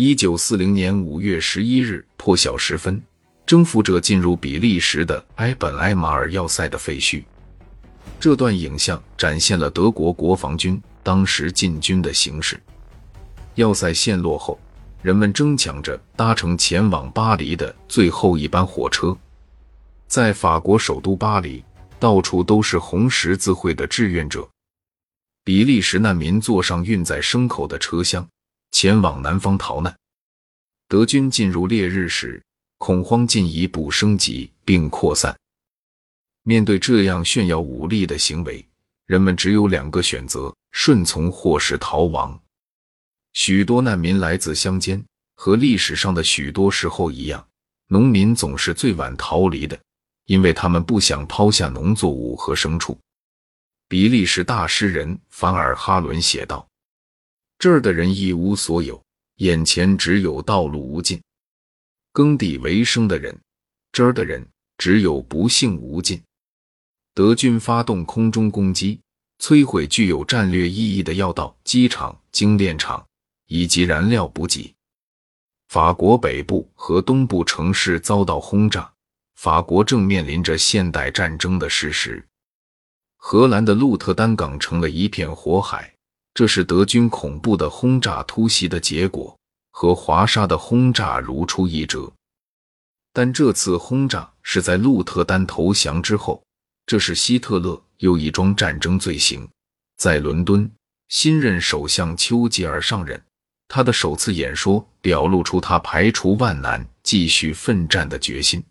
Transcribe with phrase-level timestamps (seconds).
[0.00, 3.02] 一九四零年五月十一日破晓时分，
[3.44, 7.24] 征服者进入比利时的埃本埃马尔要塞的废墟。
[8.20, 12.62] 这段影像展现了德国国防军当时进军的形势。
[13.56, 14.56] 要塞陷落后，
[15.02, 19.16] 人们争抢着搭乘前往巴黎的最后一班火车。
[20.06, 21.64] 在法国首都巴黎，
[21.98, 24.48] 到处都是红十字会的志愿者。
[25.42, 28.24] 比利时难民坐上运载牲口的车厢。
[28.70, 29.96] 前往南方逃难。
[30.88, 32.42] 德军进入烈日时，
[32.78, 35.36] 恐慌进一步升级并扩散。
[36.44, 38.66] 面对这样炫耀武力的行为，
[39.06, 42.40] 人们只有两个选择：顺从或是逃亡。
[43.34, 47.46] 许多难民来自乡间，和历史上的许多时候一样，
[47.88, 49.78] 农民总是最晚逃离的，
[50.26, 52.98] 因为他们不想抛下农作物和牲畜。
[53.88, 56.67] 比利时大诗人凡尔哈伦写道。
[57.58, 59.02] 这儿的人一无所有，
[59.38, 61.18] 眼前只有道路无尽；
[62.12, 63.36] 耕地为生的人，
[63.90, 66.22] 这儿的人只有不幸无尽。
[67.14, 69.00] 德军发动空中攻击，
[69.40, 73.04] 摧毁具有战略意义的要道、机场、精炼厂
[73.46, 74.72] 以及燃料补给。
[75.66, 78.88] 法国北部和东部城市遭到轰炸，
[79.34, 82.24] 法国正面临着现代战争的事实。
[83.16, 85.92] 荷兰的鹿特丹港成了一片火海。
[86.38, 89.36] 这是德军恐怖的轰炸突袭的结果，
[89.72, 92.12] 和华沙的轰炸如出一辙。
[93.12, 96.40] 但这次轰炸是在鹿特丹投降之后，
[96.86, 99.48] 这是希特勒又一桩战争罪行。
[99.96, 100.70] 在伦敦，
[101.08, 103.20] 新任首相丘吉尔上任，
[103.66, 108.62] 他的首次演说表露出他排除万难继续奋战的决心。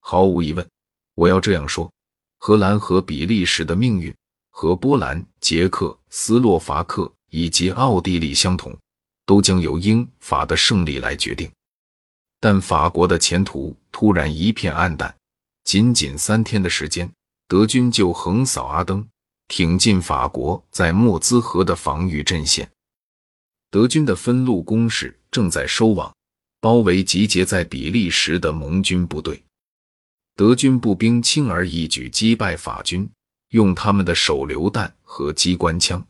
[0.00, 0.68] 毫无疑问，
[1.14, 1.88] 我要这样说：
[2.38, 4.12] 荷兰和比利时的命运。
[4.58, 8.74] 和波兰、捷克斯洛伐克以及奥地利相同，
[9.26, 11.46] 都将由英法的胜利来决定。
[12.40, 15.14] 但法国的前途突然一片暗淡。
[15.64, 17.12] 仅仅三天的时间，
[17.46, 19.06] 德军就横扫阿登，
[19.46, 22.66] 挺进法国在莫兹河的防御阵线。
[23.70, 26.10] 德军的分路攻势正在收网，
[26.62, 29.42] 包围集结在比利时的盟军部队。
[30.34, 33.06] 德军步兵轻而易举击败法军。
[33.50, 36.04] 用他们的手榴弹和机关枪，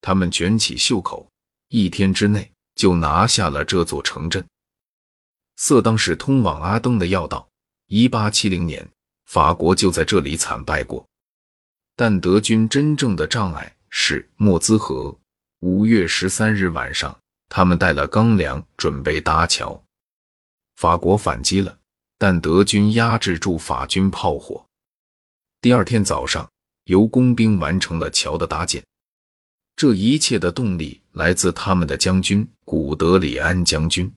[0.00, 1.28] 他们卷起袖口，
[1.68, 4.44] 一天之内就拿下了这座城镇。
[5.56, 7.46] 色当是通往阿登的要道。
[7.86, 8.88] 一八七零年，
[9.26, 11.06] 法国就在这里惨败过。
[11.94, 15.14] 但德军真正的障碍是莫兹河。
[15.60, 17.16] 五月十三日晚上，
[17.50, 19.80] 他们带了钢梁准备搭桥。
[20.76, 21.78] 法国反击了，
[22.16, 24.66] 但德军压制住法军炮火。
[25.62, 26.50] 第二天早上，
[26.86, 28.82] 由工兵完成了桥的搭建。
[29.76, 34.12] 这一切的动力来自他们的将军古德里安将军。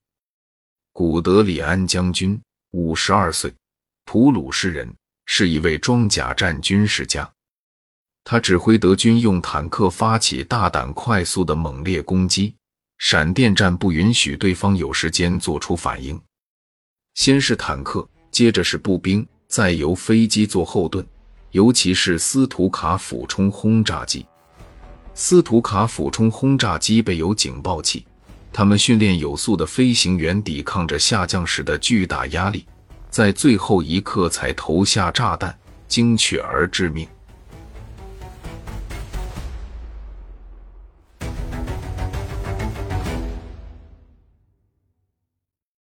[0.91, 2.41] 古德里安将军
[2.71, 3.53] 五十二岁，
[4.05, 4.91] 普鲁士人，
[5.27, 7.31] 是一位装甲战军事家。
[8.23, 12.55] 他指挥德军用坦克发起大胆快速的猛烈攻击。
[12.97, 16.19] 闪电战不允许对方有时间做出反应。
[17.13, 21.05] 先是坦克，接着是步兵，再由飞机做后盾。
[21.55, 24.25] 尤其是斯图卡俯冲轰炸机，
[25.13, 28.05] 斯图卡俯冲轰炸机备有警报器，
[28.51, 32.65] 他们训练有素的飞行员抵抗着下降时的巨大压力，
[33.09, 35.57] 在最后一刻才投下炸弹，
[35.87, 37.07] 精确而致命。